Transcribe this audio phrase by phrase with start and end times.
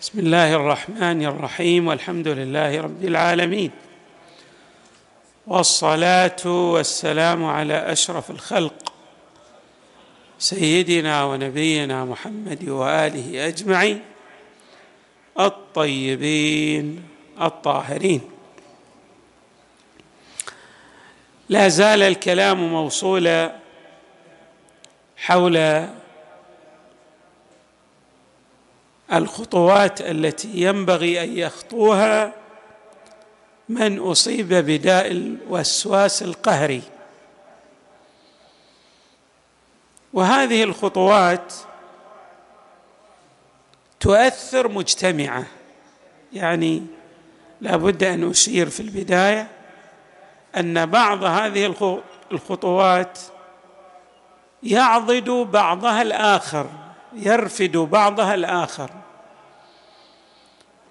[0.00, 3.70] بسم الله الرحمن الرحيم والحمد لله رب العالمين.
[5.46, 8.92] والصلاة والسلام على أشرف الخلق
[10.38, 14.00] سيدنا ونبينا محمد وآله أجمعين
[15.40, 17.02] الطيبين
[17.40, 18.20] الطاهرين.
[21.48, 23.56] لا زال الكلام موصولا
[25.16, 25.86] حول
[29.12, 32.32] الخطوات التي ينبغي أن يخطوها
[33.68, 36.82] من أصيب بداء الوسواس القهري.
[40.12, 41.52] وهذه الخطوات
[44.00, 45.46] تؤثر مجتمعة.
[46.32, 46.82] يعني
[47.60, 49.48] لا بد أن أشير في البداية
[50.56, 51.74] أن بعض هذه
[52.32, 53.18] الخطوات
[54.62, 56.66] يعضد بعضها الآخر
[57.12, 58.90] يرفد بعضها الآخر.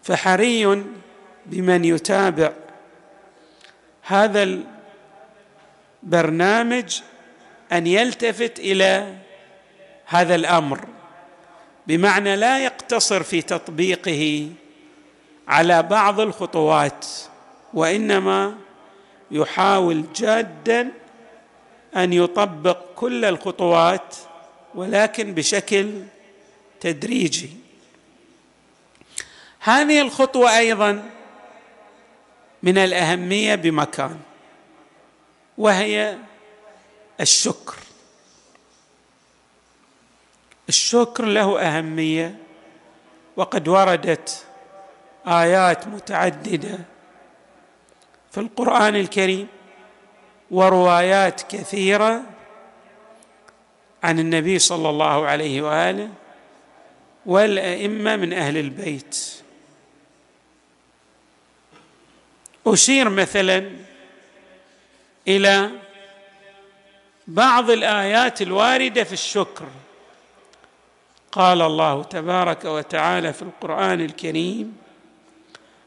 [0.09, 0.83] فحري
[1.45, 2.51] بمن يتابع.
[4.01, 4.63] هذا
[6.03, 7.01] البرنامج
[7.71, 9.15] أن يلتفت إلى
[10.05, 10.87] هذا الأمر
[11.87, 14.49] بمعنى لا يقتصر في تطبيقه
[15.47, 17.05] على بعض الخطوات
[17.73, 18.55] وإنما
[19.31, 20.91] يحاول جادا
[21.95, 24.15] أن يطبق كل الخطوات
[24.75, 25.91] ولكن بشكل
[26.79, 27.58] تدريجي.
[29.69, 31.09] هذه الخطوة أيضا
[32.63, 34.19] من الأهمية بمكان
[35.57, 36.17] وهي
[37.21, 37.75] الشكر.
[40.69, 42.35] الشكر له أهمية
[43.35, 44.45] وقد وردت
[45.27, 46.79] آيات متعددة
[48.31, 49.47] في القرآن الكريم
[50.51, 52.21] وروايات كثيرة
[54.03, 56.09] عن النبي صلى الله عليه وآله
[57.25, 59.39] والأئمة من أهل البيت.
[62.67, 63.71] أشير مثلا
[65.27, 65.69] إلى
[67.27, 69.65] بعض الآيات الواردة في الشكر.
[71.31, 74.77] قال الله تبارك وتعالى في القرآن الكريم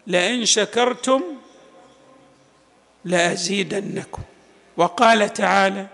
[0.07, 1.23] لئن شكرتم
[3.05, 4.23] لأزيدنكم.
[4.77, 5.87] وقال تعالى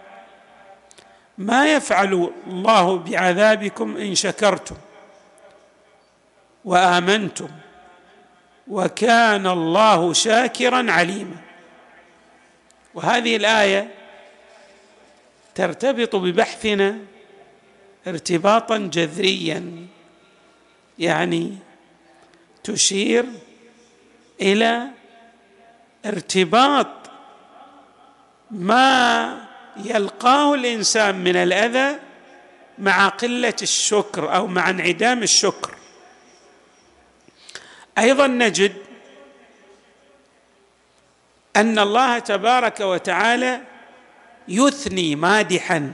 [1.38, 4.76] ما يفعل الله بعذابكم إن شكرتم
[6.64, 7.48] وآمنتم
[8.70, 11.36] وكان الله شاكرا عليما.
[12.94, 13.94] وهذه الآية
[15.54, 16.98] ترتبط ببحثنا
[18.06, 19.86] ارتباطا جذريا
[20.98, 21.58] يعني
[22.64, 23.24] تشير
[24.40, 24.88] إلى
[26.06, 26.86] ارتباط
[28.50, 29.38] ما
[29.84, 31.98] يلقاه الإنسان من الأذى
[32.78, 35.77] مع قلة الشكر أو مع انعدام الشكر.
[37.98, 38.72] أيضا نجد
[41.56, 43.60] أن الله تبارك وتعالى
[44.48, 45.92] يثني مادحا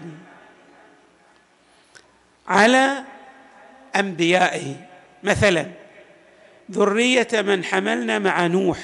[2.48, 3.04] على
[3.97, 4.75] أنبيائه.
[5.22, 5.66] مثلا
[6.70, 8.78] ذرية من حملنا مع نوح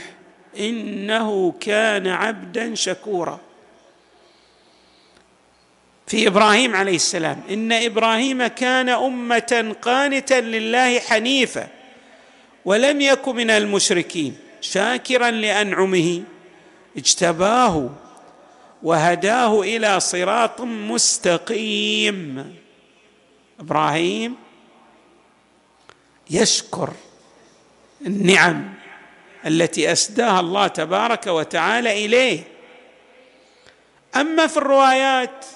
[0.59, 3.41] إنه كان عبدا شكورا.
[6.06, 11.69] في إبراهيم عليه السلام إن إبراهيم كان أمة قانتا لله حنيفا.
[12.65, 14.37] ولم يك من المشركين.
[14.60, 16.22] شاكرا لأنعمه
[16.97, 17.91] اجتباه
[18.82, 22.56] وهداه إلى صراط مستقيم.
[23.60, 24.37] إبراهيم
[26.31, 26.93] يشكر
[28.06, 28.75] النعم
[29.47, 32.42] التي أسداها الله تبارك وتعالى إليه.
[34.16, 35.47] أما في الروايات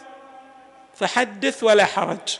[0.97, 2.39] فحدث ولا حرج.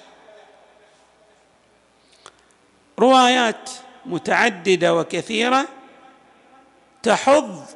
[2.99, 3.71] روايات
[4.07, 5.69] متعددة وكثيرة
[7.03, 7.67] تحض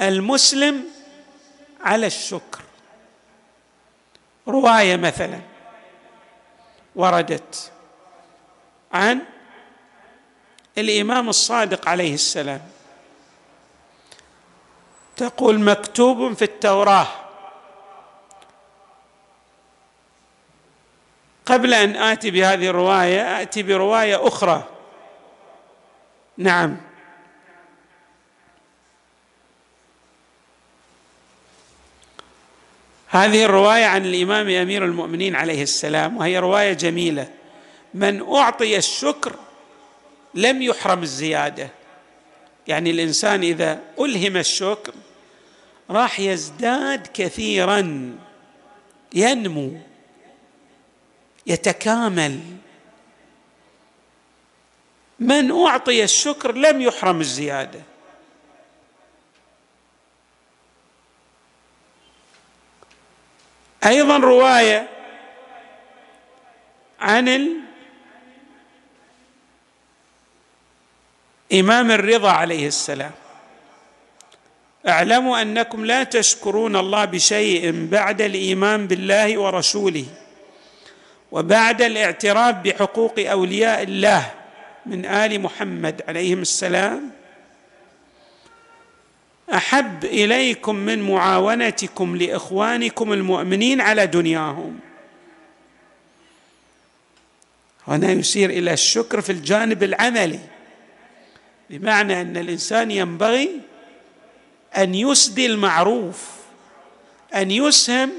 [0.00, 0.84] المسلم
[1.80, 2.60] على الشكر.
[4.48, 5.40] رواية مثلا
[6.96, 7.72] وردت
[8.92, 9.20] عن
[10.78, 12.60] الإمام الصادق عليه السلام.
[15.16, 17.06] تقول مكتوب في التوراة.
[21.46, 24.64] قبل أن آتي بهذه الرواية آتي برواية أخرى.
[26.42, 26.76] نعم.
[33.08, 37.28] هذه الرواية عن الإمام أمير المؤمنين عليه السلام وهي رواية جميلة.
[37.94, 39.36] من أعطي الشكر
[40.34, 41.70] لم يحرم الزيادة.
[42.68, 44.92] يعني الإنسان إذا ألهم الشكر
[45.90, 48.12] راح يزداد كثيرا
[49.14, 49.72] ينمو
[51.46, 52.40] يتكامل.
[55.22, 57.80] من أعطي الشكر لم يحرم الزيادة.
[63.86, 64.88] أيضا رواية
[67.00, 67.56] عن
[71.52, 73.10] الامام الرضا عليه السلام.
[74.88, 80.06] اعلموا أنكم لا تشكرون الله بشيء بعد الإيمان بالله ورسوله
[81.32, 84.41] وبعد الاعتراف بحقوق أولياء الله
[84.86, 87.10] من آل محمد عليهم السلام
[89.54, 94.78] أحب إليكم من معاونتكم لإخوانكم المؤمنين على دنياهم.
[97.88, 100.40] هنا يشير إلى الشكر في الجانب العملي
[101.70, 103.60] بمعنى أن الإنسان ينبغي
[104.76, 106.30] أن يسدي المعروف
[107.34, 108.10] أن يسهم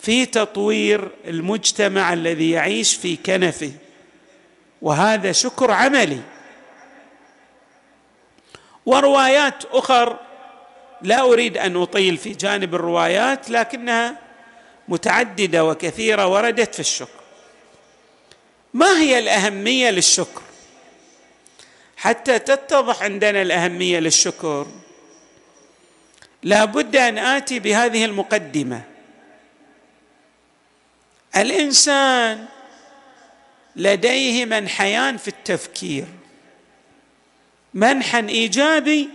[0.00, 3.72] في تطوير المجتمع الذي يعيش في كنفه.
[4.82, 6.20] وهذا شكر عملي.
[8.86, 10.18] وروايات أخر
[11.02, 14.18] لا أريد أن أطيل في جانب الروايات لكنها
[14.88, 17.20] متعددة وكثيرة وردت في الشكر.
[18.74, 20.42] ما هي الأهمية للشكر؟
[21.96, 24.66] حتى تتضح عندنا الأهمية للشكر.
[26.42, 28.82] لا بد أن آتي بهذه المقدمة.
[31.36, 32.46] الإنسان
[33.76, 36.04] لديه منحيان في التفكير.
[37.74, 39.08] منحا إيجابي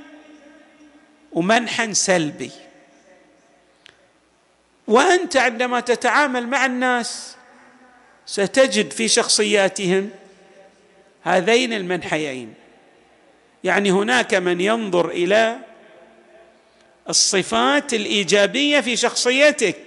[1.31, 2.52] ومنحا سلبي.
[4.88, 7.36] وأنت عندما تتعامل مع الناس
[8.25, 10.10] ستجد في شخصياتهم
[11.24, 12.54] هذين المنحيين.
[13.64, 15.57] يعني هناك من ينظر إلى
[17.10, 19.80] الصفات الإيجابية في شخصيتك.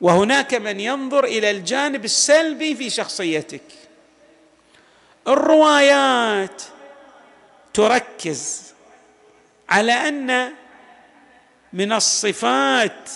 [0.00, 3.62] وهناك من ينظر إلى الجانب السلبي في شخصيتك.
[5.28, 6.62] الروايات
[7.74, 8.62] تركز
[9.68, 10.52] على أن
[11.72, 13.10] من الصفات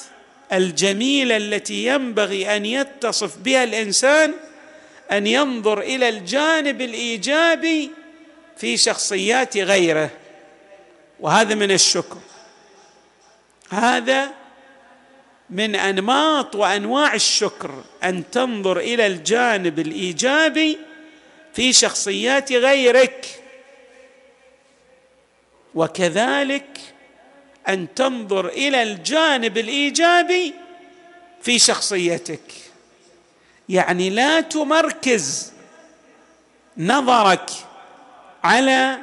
[0.52, 4.34] الجميلة التي ينبغي أن يتصف بها الإنسان
[5.12, 7.90] أن ينظر إلى الجانب الإيجابي
[8.56, 10.10] في شخصيات غيره.
[11.20, 12.18] وهذا من الشكر.
[13.70, 14.39] هذا
[15.50, 20.78] من أنماط وأنواع الشكر أن تنظر إلى الجانب الإيجابي
[21.54, 23.26] في شخصيات غيرك.
[25.74, 26.80] وكذلك
[27.68, 30.54] أن تنظر إلى الجانب الإيجابي
[31.42, 32.52] في شخصيتك.
[33.68, 35.52] يعني لا تمركز
[36.76, 37.50] نظرك
[38.44, 38.98] على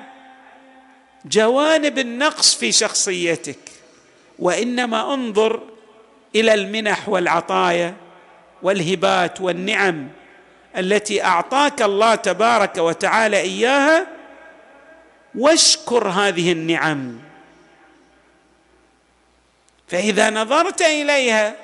[1.26, 3.60] جوانب النقص في شخصيتك
[4.40, 5.77] وإنما انظر
[6.40, 7.94] إلى المنح والعطايا
[8.62, 10.08] والهبات والنعم
[10.78, 14.08] التي أعطاك الله تبارك وتعالى إياها
[15.36, 17.20] واشكر هذه النعم.
[19.88, 21.56] فإذا نظرت إليها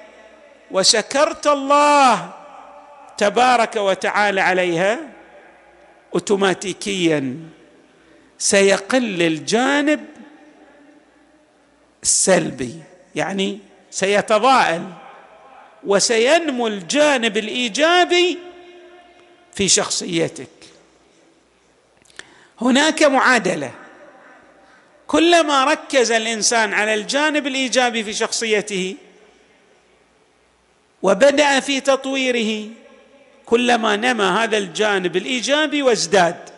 [0.71, 2.33] وشكرت الله
[3.17, 4.99] تبارك وتعالى عليها
[6.13, 7.35] اوتوماتيكيا
[8.37, 10.05] سيقل الجانب
[12.03, 12.83] السلبي
[13.15, 13.59] يعني
[13.93, 14.83] سيتضاءل
[15.83, 18.37] وسينمو الجانب الإيجابي
[19.53, 20.49] في شخصيتك.
[22.61, 23.71] هناك معادلة.
[25.07, 28.95] كلما ركز الإنسان على الجانب الإيجابي في شخصيته
[31.01, 32.69] وبدأ في تطويره
[33.45, 36.49] كلما نمى هذا الجانب الإيجابي وازداد.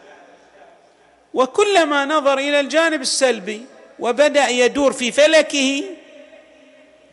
[1.33, 3.65] وكلما نظر إلى الجانب السلبي
[3.99, 5.83] وبدأ يدور في فلكه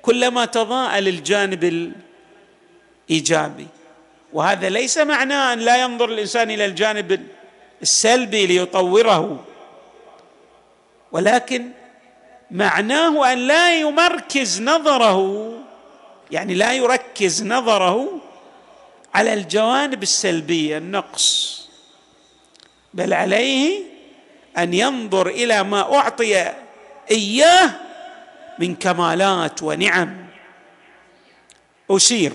[0.02, 1.92] كلما تضاءل الجانب
[3.08, 3.66] الإيجابي.
[4.32, 7.26] وهذا ليس معناه أن لا ينظر الإنسان إلى الجانب
[7.82, 9.44] السلبي ليطوره
[11.12, 11.68] ولكن
[12.50, 15.52] معناه أن لا يمركز نظره
[16.30, 18.20] يعني لا يركز نظره
[19.14, 21.62] على الجوانب السلبية النقص
[22.94, 23.82] بل عليه
[24.58, 26.52] أن ينظر إلى ما أعطي
[27.10, 27.70] إياه
[28.58, 30.26] من كمالات ونعم.
[31.90, 32.32] أشير.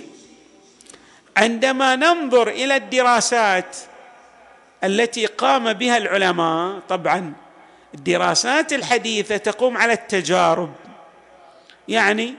[1.38, 3.78] عندما ننظر إلى الدراسات
[4.84, 7.34] التي قام بها العلماء طبعا
[7.94, 10.74] الدراسات الحديثة تقوم على التجارب.
[11.88, 12.34] يعني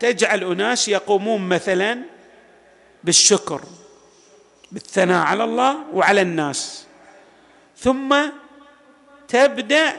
[0.00, 1.98] تجعل أناس يقومون مثلا
[3.04, 3.60] بالشكر
[4.72, 6.86] بالثناء على الله وعلى الناس.
[7.78, 8.16] ثم
[9.28, 9.96] تبدأ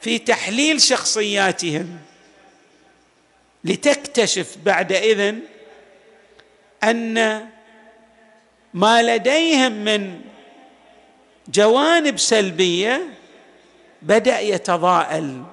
[0.00, 1.98] في تحليل شخصياتهم.
[3.64, 5.40] لتكتشف بعد إذن
[6.84, 7.46] أن
[8.74, 10.20] ما لديهم من
[11.48, 13.08] جوانب سلبية
[14.02, 15.44] بدأ يتضاءل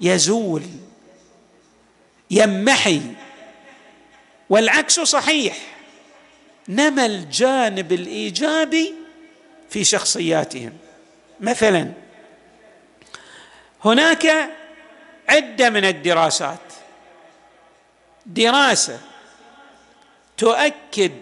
[0.00, 0.62] يزول
[2.30, 3.00] يمحي
[4.50, 5.56] والعكس صحيح
[6.68, 8.94] نما الجانب الإيجابي
[9.70, 10.72] في شخصياتهم.
[11.40, 11.92] مثلا
[13.84, 14.50] هناك
[15.28, 16.63] عدة من الدراسات
[18.26, 19.00] دراسة
[20.36, 21.12] تؤكد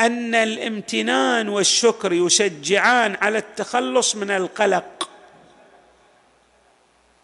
[0.00, 5.08] أن الامتنان والشكر يشجعان على التخلص من القلق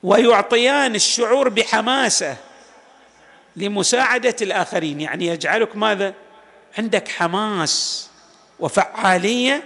[0.02, 2.36] ويعطيان الشعور بحماسة
[3.56, 5.00] لمساعدة الآخرين.
[5.00, 6.14] يعني يجعلك ماذا؟
[6.78, 8.08] عندك حماس
[8.60, 9.62] وفعالية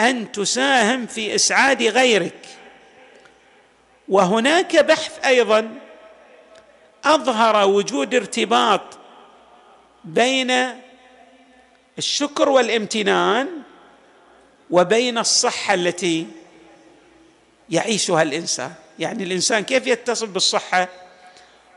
[0.00, 2.46] أن تساهم في إسعاد غيرك.
[4.08, 5.85] وهناك بحث أيضا
[7.14, 8.98] أظهر وجود ارتباط
[10.04, 10.52] بين
[11.98, 13.48] الشكر والامتنان
[14.70, 16.26] وبين الصحة التي
[17.70, 18.72] يعيشها الإنسان.
[18.98, 20.88] يعني الإنسان كيف يتصل بالصحة؟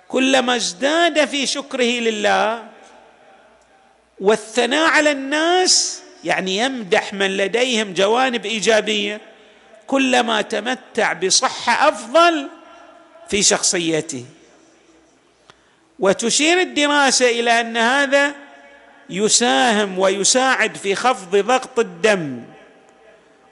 [0.08, 2.64] كلما ازداد في شكره لله
[4.20, 9.22] والثناء على الناس يعني يمدح من لديهم جوانب إيجابية
[9.88, 12.50] كلما تمتع بصحة أفضل
[13.30, 14.26] في شخصيته.
[16.00, 18.36] وتشير الدراسة إلى أن هذا
[19.10, 22.44] يساهم ويساعد في خفض ضغط الدم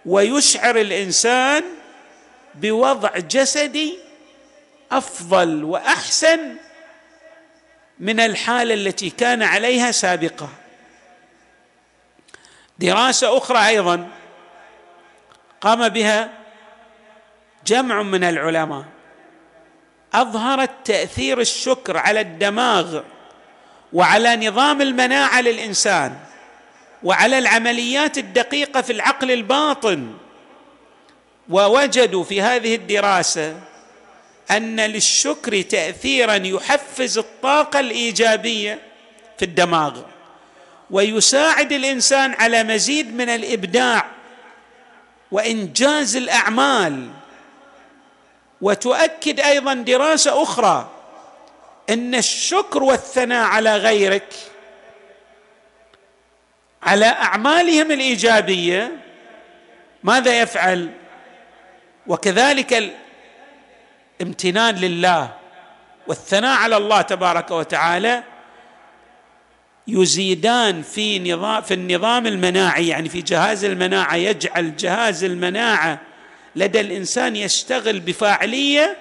[0.05, 1.63] ويشعر الإنسان
[2.55, 3.99] بوضع جسدي
[4.91, 6.55] أفضل وأحسن
[7.99, 10.49] من الحالة التي كان عليها سابقا
[12.79, 14.07] دراسة أخرى أيضا
[15.61, 16.29] قام بها
[17.65, 18.85] جمع من العلماء.
[20.13, 23.01] أظهرت تأثير الشكر على الدماغ
[23.93, 26.17] وعلى نظام المناعة للإنسان
[27.03, 30.13] وعلى العمليات الدقيقة في العقل الباطن.
[31.49, 33.59] ووجدوا في هذه الدراسة
[34.51, 38.79] أن للشكر تاثيرا يحفز الطاقة الإيجابية
[39.37, 40.01] في الدماغ
[40.91, 44.05] ويساعد الإنسان على مزيد من الإبداع
[45.31, 47.09] وإنجاز الأعمال.
[48.61, 50.89] وتؤكد أيضا دراسة أخرى
[51.89, 54.33] أن الشكر والثناء على غيرك
[56.83, 58.91] على أعمالهم الإيجابية
[60.03, 60.89] ماذا يفعل؟
[62.07, 62.93] وكذلك
[64.21, 65.29] الامتنان لله
[66.07, 68.23] والثناء على الله تبارك وتعالى
[69.87, 75.99] يزيدان في نظام في النظام المناعي يعني في جهاز المناعة يجعل جهاز المناعة
[76.57, 78.97] لدى الإنسان يشتغل بفاعلية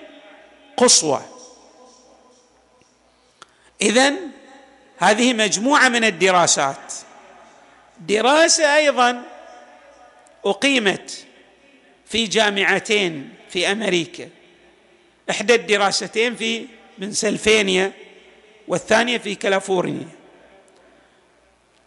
[0.76, 1.22] قصوى.
[3.82, 4.12] اذا
[4.98, 6.92] هذه مجموعة من الدراسات.
[8.00, 9.22] دراسة أيضا
[10.44, 11.26] أقيمت
[12.06, 14.28] في جامعتين في أمريكا.
[15.30, 16.66] إحدى الدراستين في
[16.98, 17.92] بنسلفانيا
[18.68, 20.08] والثانية في كاليفورنيا.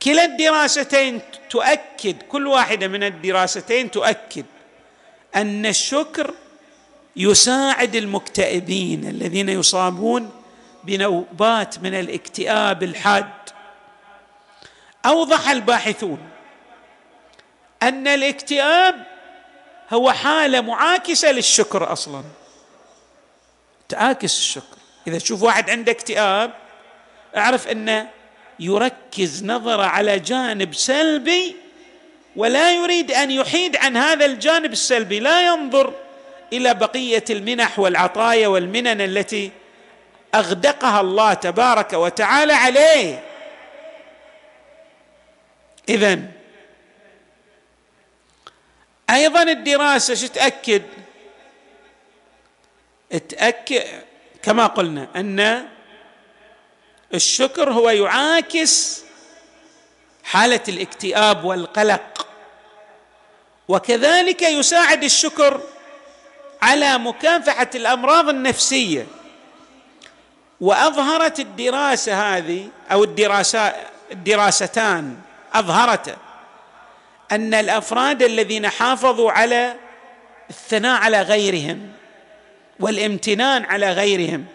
[0.03, 4.45] كلا الدراستين تؤكد كل واحدة من الدراستين تؤكد
[5.35, 6.33] أن الشكر
[7.15, 10.31] يساعد المكتئبين الذين يصابون
[10.83, 13.29] بنوبات من الاكتئاب الحاد.
[15.05, 16.29] أوضح الباحثون
[17.83, 18.95] أن الاكتئاب
[19.93, 22.23] هو حالة معاكسة للشكر أصلا.
[23.89, 24.77] تعاكس الشكر.
[25.07, 26.53] إذا تشوف واحد عنده اكتئاب
[27.37, 28.09] أعرف أنه
[28.59, 31.55] يركز نظره على جانب سلبي
[32.35, 35.93] ولا يريد أن يحيد عن هذا الجانب السلبي لا ينظر
[36.53, 39.51] إلى بقية المنح والعطايا والمنن التي
[40.35, 43.23] أغدقها الله تبارك وتعالى عليه.
[45.89, 46.19] اذا
[49.09, 50.81] أيضا الدراسة شو تأكد؟
[53.29, 53.83] تأكد
[54.43, 55.67] كما قلنا أن
[57.13, 59.03] الشكر هو يعاكس
[60.31, 62.27] حالة الاكتئاب والقلق.
[63.67, 65.61] وكذلك يساعد الشكر
[66.61, 69.07] على مكافحة الأمراض النفسية.
[70.61, 73.75] وأظهرت الدراسة هذه أو الدراسات
[74.11, 75.17] الدراستان
[75.53, 76.17] أظهرت
[77.31, 79.75] أن الأفراد الذين حافظوا على
[80.49, 81.91] الثناء على غيرهم
[82.79, 84.45] والامتنان على غيرهم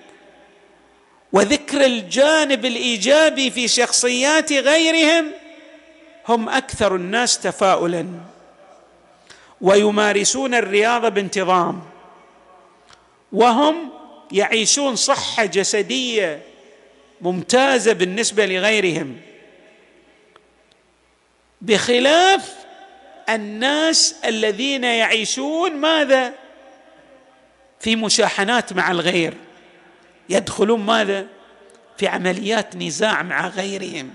[1.32, 5.30] وذكر الجانب الإيجابي في شخصيات غيرهم
[6.28, 8.06] هم أكثر الناس تفاؤلا
[9.60, 11.82] ويمارسون الرياضه بانتظام
[13.32, 13.90] وهم
[14.32, 16.42] يعيشون صحة جسدية
[17.20, 19.16] ممتازة بالنسبة لغيرهم.
[21.60, 22.54] بخلاف
[23.28, 26.34] الناس الذين يعيشون ماذا؟
[27.80, 29.34] في مشاحنات مع الغير
[30.28, 31.26] يدخلون ماذا؟
[31.98, 34.14] في عمليات نزاع مع غيرهم.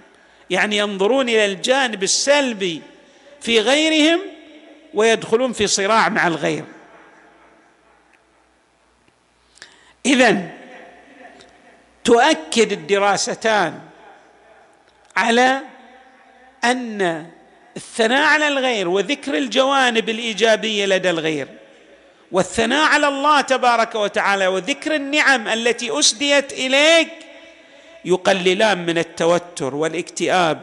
[0.50, 2.82] يعني ينظرون إلى الجانب السلبي
[3.42, 4.20] في غيرهم
[4.94, 6.64] ويدخلون في صراع مع الغير.
[10.06, 10.52] اذا
[12.04, 13.80] تؤكد الدراستان
[15.18, 15.62] على
[16.64, 17.26] أن
[17.78, 21.48] الثناء على الغير وذكر الجوانب الإيجابية لدى الغير
[22.32, 27.10] والثناء على الله تبارك وتعالى وذكر النعم التي أسديت إليك
[28.06, 30.62] يقللان من التوتر والاكتئاب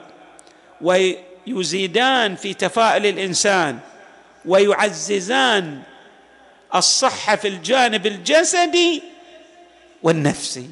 [0.81, 3.79] ويزيدان في تفاؤل الإنسان
[4.45, 5.83] ويعززان
[6.75, 9.03] الصحة في الجانب الجسدي
[10.03, 10.71] والنفسي.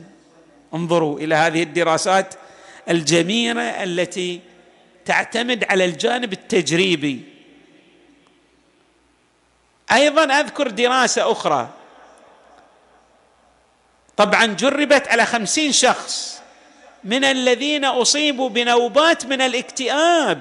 [0.75, 2.35] انظروا إلى هذه الدراسات
[2.91, 4.41] الجميلة التي
[5.05, 7.23] تعتمد على الجانب التجريبي.
[9.93, 11.69] أيضا أذكر دراسة أخرى.
[14.17, 16.41] طبعا جربت على خمسين شخص.
[17.05, 20.41] من الذين أصيبوا بنوبات من الاكتئاب.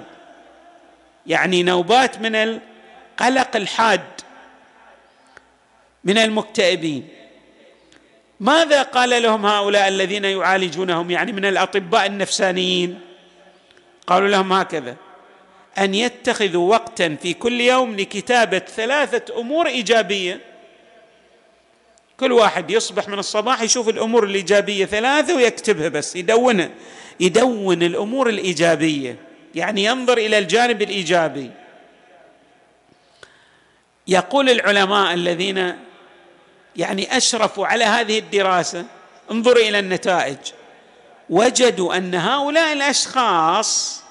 [1.28, 4.02] يعني نوبات من القلق الحاد
[6.04, 7.08] من المكتئبين.
[8.40, 13.00] ماذا قال لهم هؤلاء الذين يعالجونهم؟ يعني من الأطباء النفسانيين.
[14.08, 14.96] قالوا لهم هكذا
[15.78, 20.53] أن يتخذوا وقتا في كل يوم لكتابة ثلاثة أمور إيجابية
[22.20, 26.70] كل واحد يصبح من الصباح يشوف الأمور الإيجابية ثلاثة ويكتبها بس يدونها
[27.20, 29.16] يدون الأمور الإيجابية
[29.56, 31.52] يعني ينظر إلى الجانب الإيجابي.
[34.08, 35.78] يقول العلماء الذين
[36.76, 38.86] يعني أشرفوا على هذه الدراسة
[39.32, 40.38] انظروا إلى النتائج.
[41.30, 44.04] وجدوا أن هؤلاء الأشخاص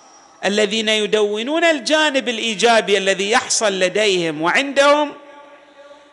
[0.45, 5.13] الذين يدونون الجانب الإيجابي الذي يحصل لديهم وعندهم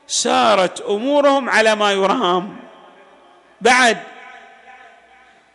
[0.10, 2.58] سارت أمورهم على ما يرام.
[3.62, 3.98] بعد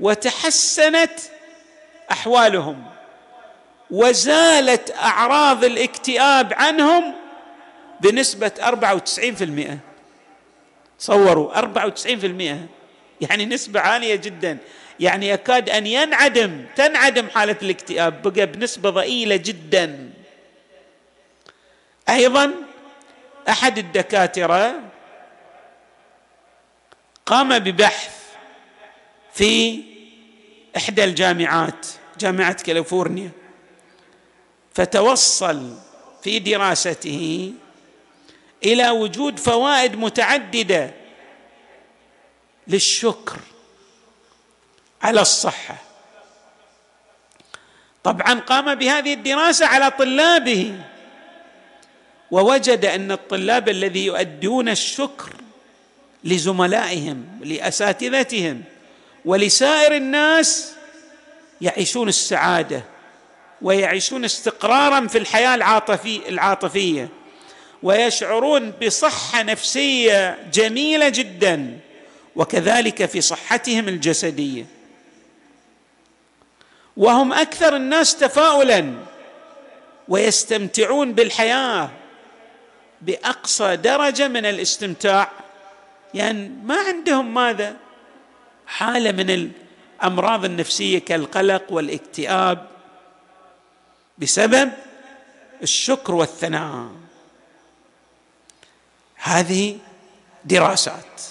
[0.00, 1.20] وتحسنت
[2.10, 2.84] أحوالهم
[3.90, 7.14] وزالت أعراض الاكتئاب عنهم
[8.00, 9.78] بنسبة 94%
[10.98, 12.56] تصوروا 94%
[13.20, 14.58] يعني نسبة عالية جدا.
[15.00, 20.10] يعني يكاد أن ينعدم تنعدم حالة الاكتئاب بقى بنسبة ضئيلة جدا.
[22.08, 22.52] أيضا
[23.48, 24.80] أحد الدكاترة
[27.26, 28.24] قام ببحث
[29.32, 29.82] في
[30.76, 31.86] إحدى الجامعات
[32.18, 33.30] جامعة كاليفورنيا
[34.74, 35.78] فتوصل
[36.22, 37.52] في دراسته
[38.64, 40.90] إلى وجود فوائد متعددة
[42.68, 43.38] للشكر
[45.02, 45.76] على الصحة.
[48.04, 50.80] طبعا قام بهذه الدراسة على طلابه.
[52.34, 55.32] ووجد أن الطلاب الذي يؤدون الشكر
[56.24, 58.62] لزملائهم لأساتذتهم
[59.24, 60.72] ولسائر الناس
[61.60, 62.84] يعيشون السعادة
[63.62, 67.08] ويعيشون استقرارا في الحياة العاطفي العاطفية
[67.82, 71.78] ويشعرون بصحة نفسية جميلة جدا
[72.36, 74.66] وكذلك في صحتهم الجسدية.
[76.96, 78.92] وهم أكثر الناس تفاؤلا
[80.08, 81.90] ويستمتعون بالحياة
[83.00, 85.30] بأقصى درجة من الاستمتاع.
[86.14, 87.76] يعني ما عندهم ماذا؟
[88.66, 89.50] حالة من
[90.00, 92.66] الأمراض النفسية كالقلق والاكتئاب.
[94.18, 94.72] بسبب
[95.62, 96.88] الشكر والثناء.
[99.16, 99.78] هذه
[100.44, 101.22] دراسات.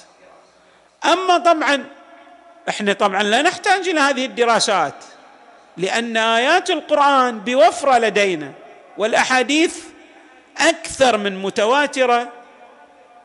[1.06, 1.86] أما طبعا
[2.70, 4.96] إحنا طبعا لا نحتاج إلى هذه الدراسات
[5.78, 8.52] لأن آيات القرآن بوفرة لدينا
[8.98, 9.84] والأحاديث
[10.58, 12.30] أكثر من متواترة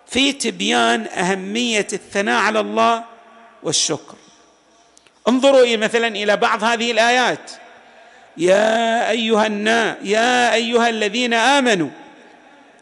[0.06, 3.04] في تبيان أهمية الثناء على الله
[3.62, 4.14] والشكر.
[5.28, 7.50] انظروا مثلا إلى بعض هذه الآيات.
[8.36, 11.88] يا أيها الناس يا أيها الذين آمنوا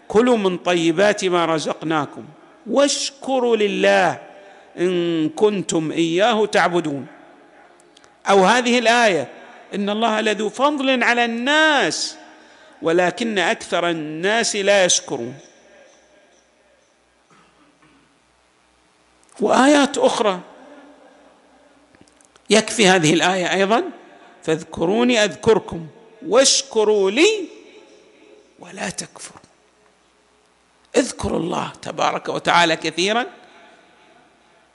[0.09, 2.25] كلوا من طيبات ما رزقناكم
[2.67, 4.19] واشكروا لله
[4.79, 7.07] إن كنتم إياه تعبدون.
[8.31, 9.29] أو هذه الآية
[9.75, 12.17] إن الله لذو فضل على الناس
[12.83, 15.39] ولكن أكثر الناس لا يشكرون.
[19.41, 20.41] وآيات أخرى
[22.51, 23.85] يكفي هذه الآية أيضا
[24.43, 25.87] فاذكروني أذكركم
[26.27, 27.49] واشكروا لي
[28.59, 29.41] ولا تكفروا.
[30.97, 33.27] اذكروا الله تبارك وتعالى كثيرا.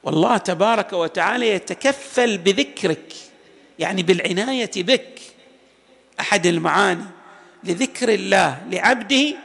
[0.03, 3.13] والله تبارك وتعالى يتكفل بذكرك
[3.79, 5.19] يعني بالعناية بك.
[6.19, 7.05] أحد المعاني
[7.63, 9.35] لذكر الله لعبده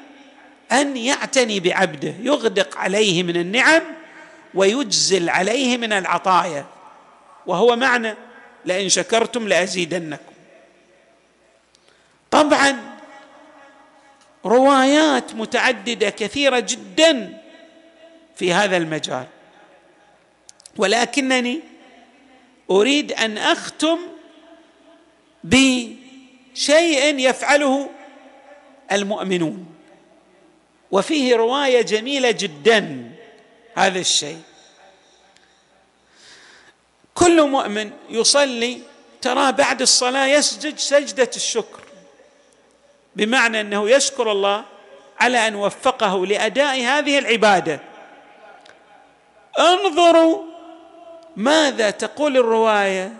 [0.73, 3.83] أن يعتني بعبده يغدق عليه من النعم
[4.55, 6.67] ويجزل عليه من العطايا.
[7.47, 8.15] وهو معنى
[8.65, 10.33] لئن شكرتم لأزيدنكم.
[12.31, 12.97] طبعا
[14.45, 17.43] روايات متعددة كثيرة جدا
[18.37, 19.27] في هذا المجال.
[20.77, 21.61] ولكنني
[22.71, 23.99] أريد أن أختم
[25.45, 27.91] بشيء يفعله
[28.93, 29.67] المؤمنون.
[30.91, 33.11] وفيه رواية جميلة جدا
[33.75, 34.41] هذا الشيء.
[37.15, 38.79] كل مؤمن يصلي
[39.23, 41.81] تراه بعد الصلاة يسجد سجدة الشكر
[43.17, 44.65] بمعنى أنه يشكر الله
[45.21, 47.81] على أن وفقه لأداء هذه العبادة.
[49.59, 50.43] انظروا
[51.37, 53.17] ماذا تقول الرواية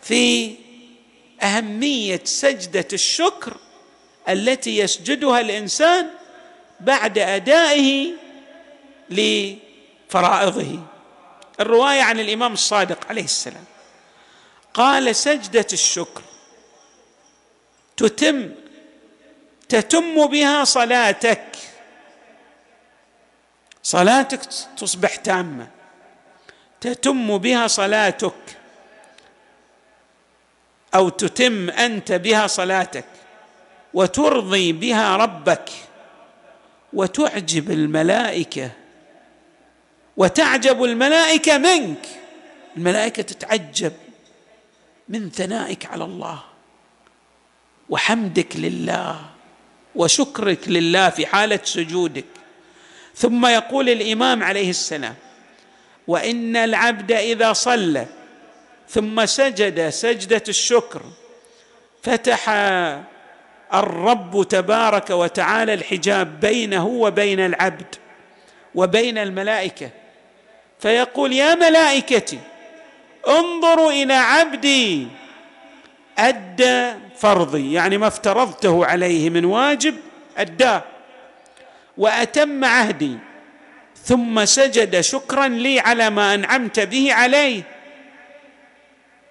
[0.00, 0.54] في
[1.42, 3.56] أهمية سجدة الشكر
[4.28, 6.10] التي يسجدها الإنسان
[6.80, 8.12] بعد أدائه
[9.10, 10.78] لفرائضه.
[11.60, 13.64] الرواية عن الإمام الصادق عليه السلام.
[14.74, 16.22] قال سجدة الشكر
[17.96, 18.50] تتم
[19.68, 21.56] تتم بها صلاتك.
[23.82, 24.40] صلاتك
[24.78, 25.68] تصبح تامة.
[26.80, 28.34] تتم بها صلاتك
[30.94, 33.04] أو تتم أنت بها صلاتك.
[33.94, 35.70] وترضي بها ربك
[36.92, 38.70] وتعجب الملائكة.
[40.16, 42.06] وتعجب الملائكة منك.
[42.76, 43.92] الملائكة تتعجب
[45.08, 46.42] من ثنائك على الله.
[47.88, 49.20] وحمدك لله.
[49.94, 52.24] وشكرك لله في حالة سجودك.
[53.14, 55.14] ثم يقول الإمام عليه السلام
[56.06, 58.06] وإن العبد إذا صلى
[58.88, 61.02] ثم سجد سجدة الشكر
[62.02, 62.50] فتح
[63.74, 67.94] الرب تبارك وتعالى الحجاب بينه وبين العبد
[68.74, 69.90] وبين الملائكة.
[70.80, 72.38] فيقول يا ملائكتي
[73.28, 75.06] انظروا إلى عبدي
[76.18, 79.94] أدى فرضي يعني ما افترضته عليه من واجب
[80.36, 80.82] أداه
[81.98, 83.18] وأتم عهدي
[84.04, 87.62] ثم سجد شكرا لي على ما أنعمت به عليه.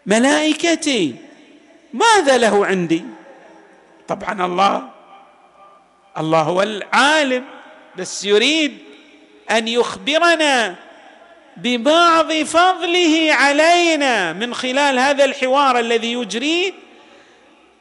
[0.06, 1.16] ملائكتي
[1.94, 3.04] ماذا له عندي؟
[4.08, 4.90] طبعا الله
[6.18, 7.46] الله هو العالم
[7.98, 8.78] بس يريد
[9.52, 10.76] أن يخبرنا
[11.58, 16.74] ببعض فضله علينا من خلال هذا الحوار الذي يجريه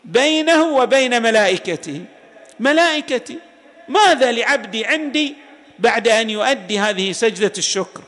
[0.04, 2.04] بينه وبين ملائكته.
[2.60, 3.38] ملائكتي
[3.88, 5.34] ماذا لعبدي عندي
[5.78, 8.02] بعد أن يؤدي هذه سجدة الشكر؟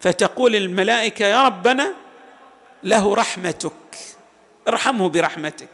[0.00, 1.94] فتقول الملائكة يا ربنا
[2.82, 3.72] له رحمتك
[4.68, 5.68] ارحمه برحمتك.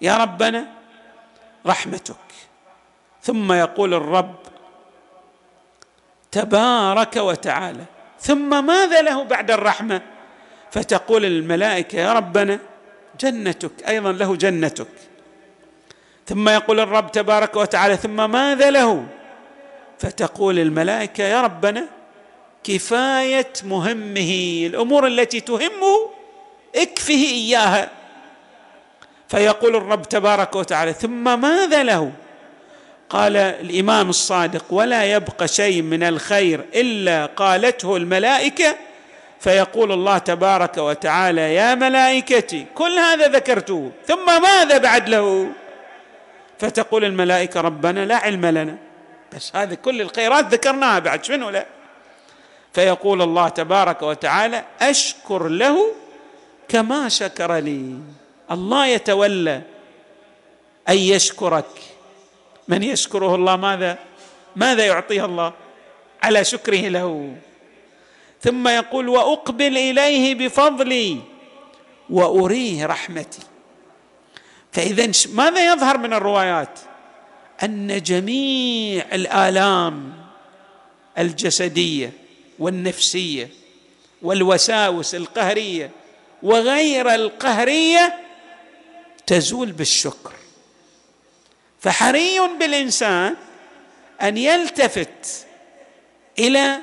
[0.00, 0.66] يا ربنا
[1.66, 2.14] رحمتك.
[3.22, 4.34] ثم يقول الرب
[6.32, 7.84] تبارك وتعالى
[8.20, 10.02] ثم ماذا له بعد الرحمة؟
[10.70, 12.58] فتقول الملائكة يا ربنا
[13.20, 14.86] جنتك أيضا له جنتك.
[16.26, 19.06] ثم يقول الرب تبارك وتعالى ثم ماذا له؟
[19.98, 21.86] فتقول الملائكة يا ربنا
[22.64, 26.10] كفاية مهمه الأمور التي تهمه
[26.76, 27.90] اكفه إياها.
[29.34, 32.12] فيقول الرب تبارك وتعالى ثم ماذا له؟
[33.10, 38.76] قال الامام الصادق ولا يبقى شيء من الخير إلا قالته الملائكة.
[39.40, 45.48] فيقول الله تبارك وتعالى يا ملائكتي كل هذا ذكرته ثم ماذا بعد له؟
[46.58, 48.76] فتقول الملائكة ربنا لا علم لنا.
[49.36, 51.66] بس هذه كل الخيرات ذكرناها بعد شنو لا؟
[52.72, 55.86] فيقول الله تبارك وتعالى أشكر له
[56.68, 57.98] كما شكر لي
[58.50, 59.62] الله يتولى
[60.88, 61.66] أن يشكرك.
[62.68, 63.98] من يشكره الله ماذا؟
[64.56, 65.52] ماذا يعطيه الله؟
[66.22, 67.36] على شكره له.
[68.42, 71.20] ثم يقول وأقبل إليه بفضلي
[72.10, 73.42] وأريه رحمتي.
[74.72, 76.78] فإذا ماذا يظهر من الروايات؟
[77.62, 80.12] أن جميع الآلام
[81.18, 82.12] الجسدية
[82.58, 83.48] والنفسية
[84.22, 85.90] والوساوس القهرية
[86.42, 88.23] وغير القهرية
[89.26, 90.32] تزول بالشكر.
[91.80, 93.36] فحري بالإنسان
[94.22, 95.46] أن يلتفت
[96.38, 96.76] إلى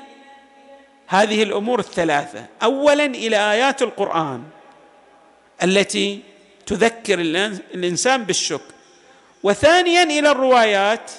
[1.07, 2.45] هذه الأمور الثلاثة.
[2.63, 4.43] اولا إلى آيات القرآن
[5.63, 6.19] التي
[6.65, 8.73] تذكر الإنسان بالشكر.
[9.43, 11.11] وثانيا إلى الروايات.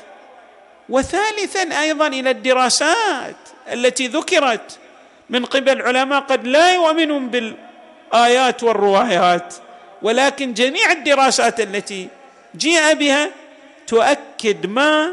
[0.88, 3.36] وثالثا أيضا إلى الدراسات
[3.72, 4.78] التي ذكرت
[5.30, 9.54] من قبل علماء قد لا يؤمنون بالآيات والروايات.
[10.02, 12.08] ولكن جميع الدراسات التي
[12.56, 13.30] جيء بها
[13.86, 15.12] تؤكد ما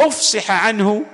[0.00, 1.04] أفصح عنه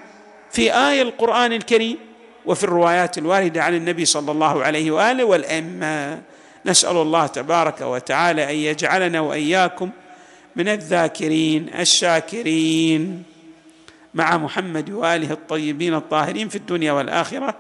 [0.51, 1.99] في آية القرآن الكريم
[2.47, 6.23] وفي الروايات الواردة عن النبي صلى الله عليه وآله والأئمة.
[6.67, 9.91] نسأل الله تبارك وتعالى أن يجعلنا وإياكم
[10.57, 13.23] من الذاكرين الشاكرين.
[14.15, 17.55] مع محمد وآله الطيبين الطاهرين في الدنيا والآخرة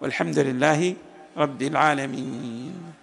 [0.00, 0.94] والحمد لله
[1.36, 2.94] رب العالمين.